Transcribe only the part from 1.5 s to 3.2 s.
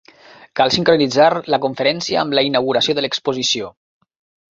la conferència amb la inauguració de